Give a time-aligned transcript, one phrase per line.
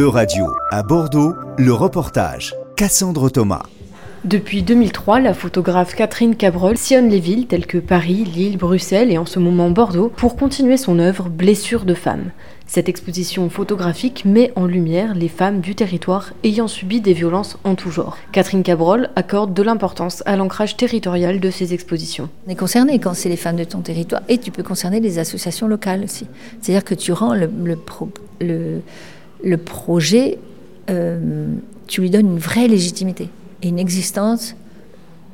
[0.00, 2.54] E-Radio, à Bordeaux, le reportage.
[2.74, 3.64] Cassandre Thomas.
[4.24, 9.18] Depuis 2003, la photographe Catherine Cabrol sillonne les villes telles que Paris, Lille, Bruxelles et
[9.18, 12.30] en ce moment Bordeaux pour continuer son œuvre Blessures de femmes.
[12.66, 17.74] Cette exposition photographique met en lumière les femmes du territoire ayant subi des violences en
[17.74, 18.16] tout genre.
[18.32, 22.30] Catherine Cabrol accorde de l'importance à l'ancrage territorial de ces expositions.
[22.46, 25.18] On est concerné quand c'est les femmes de ton territoire et tu peux concerner les
[25.18, 26.26] associations locales aussi.
[26.62, 27.76] C'est-à-dire que tu rends le, le
[28.40, 28.80] le
[29.56, 30.38] projet,
[30.90, 31.46] euh,
[31.86, 33.28] tu lui donnes une vraie légitimité
[33.62, 34.54] et une existence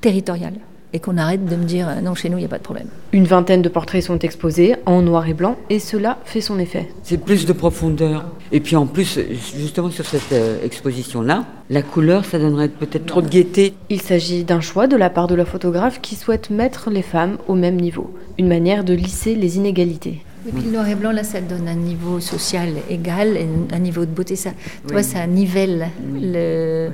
[0.00, 0.54] territoriale.
[0.92, 2.86] Et qu'on arrête de me dire non, chez nous, il n'y a pas de problème.
[3.12, 6.88] Une vingtaine de portraits sont exposés en noir et blanc et cela fait son effet.
[7.02, 8.24] C'est plus de profondeur.
[8.52, 9.18] Et puis en plus,
[9.58, 13.74] justement sur cette euh, exposition-là, la couleur, ça donnerait peut-être trop de gaieté.
[13.90, 17.36] Il s'agit d'un choix de la part de la photographe qui souhaite mettre les femmes
[17.48, 18.14] au même niveau.
[18.38, 20.22] Une manière de lisser les inégalités.
[20.48, 23.78] Et puis le noir et blanc, là, ça donne un niveau social égal, et un
[23.78, 24.36] niveau de beauté.
[24.36, 24.50] Ça,
[24.86, 26.90] toi, ça nivelle le,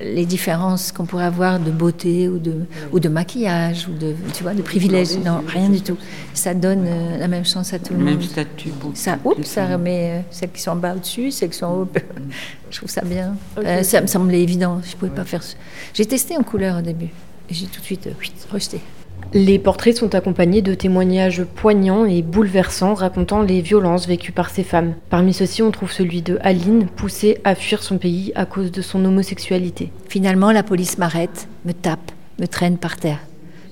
[0.00, 2.54] les différences qu'on pourrait avoir de beauté ou de,
[2.92, 5.16] ou de maquillage ou de, tu vois, de privilèges.
[5.18, 5.96] Non, rien du tout.
[6.34, 8.08] Ça donne euh, la même chance à tout le, monde.
[8.14, 8.70] Même statut.
[8.94, 11.74] Ça, oups, ça remet euh, celles qui sont en bas au-dessus, celles qui sont en
[11.82, 11.88] haut.
[12.70, 13.36] Je trouve ça bien.
[13.58, 14.80] Euh, ça me semblait évident.
[14.84, 15.42] Je pouvais pas faire.
[15.94, 17.10] J'ai testé en couleur au début.
[17.50, 18.08] J'ai tout de suite
[18.50, 18.80] rejeté.
[19.34, 24.62] Les portraits sont accompagnés de témoignages poignants et bouleversants racontant les violences vécues par ces
[24.62, 24.94] femmes.
[25.08, 28.82] Parmi ceux-ci, on trouve celui de Aline, poussée à fuir son pays à cause de
[28.82, 29.90] son homosexualité.
[30.08, 33.20] Finalement, la police m'arrête, me tape, me traîne par terre.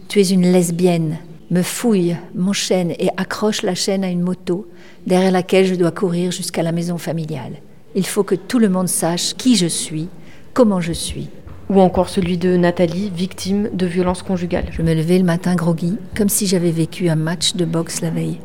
[0.08, 1.18] Tu es une lesbienne,
[1.50, 4.66] me fouille, m'enchaîne et accroche la chaîne à une moto
[5.06, 7.56] derrière laquelle je dois courir jusqu'à la maison familiale.
[7.94, 10.08] Il faut que tout le monde sache qui je suis,
[10.54, 11.28] comment je suis,
[11.70, 14.66] ou encore celui de Nathalie, victime de violences conjugales.
[14.72, 18.10] Je me levais le matin groggy, comme si j'avais vécu un match de boxe la
[18.10, 18.40] veille.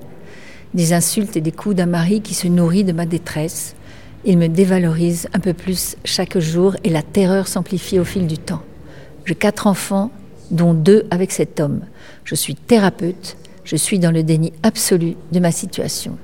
[0.75, 3.75] Des insultes et des coups d'un mari qui se nourrit de ma détresse.
[4.25, 8.37] Il me dévalorise un peu plus chaque jour et la terreur s'amplifie au fil du
[8.37, 8.61] temps.
[9.25, 10.11] J'ai quatre enfants,
[10.51, 11.81] dont deux avec cet homme.
[12.25, 16.19] Je suis thérapeute, je suis dans le déni absolu de ma situation.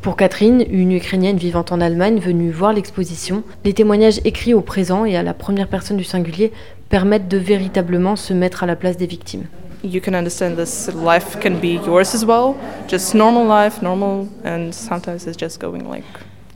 [0.00, 5.04] Pour Catherine, une Ukrainienne vivant en Allemagne venue voir l'exposition, les témoignages écrits au présent
[5.04, 6.52] et à la première personne du singulier
[6.88, 9.46] permettent de véritablement se mettre à la place des victimes.
[9.82, 12.54] You can understand this life can be yours as well,
[12.88, 16.04] just normal life, normal, and sometimes it's just going like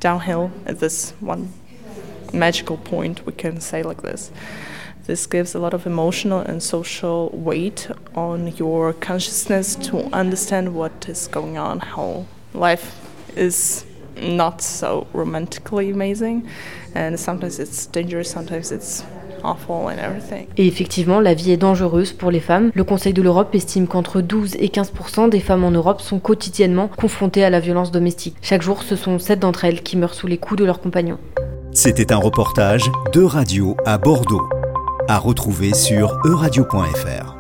[0.01, 1.49] downhill at this one
[2.33, 4.31] magical point, we can say like this.
[5.07, 11.09] This gives a lot of emotional and social weight on your consciousness to understand what
[11.09, 13.01] is going on, how life
[13.37, 13.85] is
[14.21, 16.43] not so romantically amazing,
[16.95, 19.05] and sometimes it's dangerous, sometimes it's
[19.43, 20.47] awful and everything.
[20.57, 22.71] Et effectivement, la vie est dangereuse pour les femmes.
[22.75, 26.89] Le Conseil de l'Europe estime qu'entre 12 et 15% des femmes en Europe sont quotidiennement
[26.89, 28.37] confrontées à la violence domestique.
[28.43, 31.19] Chaque jour, ce sont 7 d'entre elles qui meurent sous les coups de leurs compagnons.
[31.73, 34.49] C'était un reportage de Radio à Bordeaux,
[35.09, 37.32] à retrouver sur euradio.fr.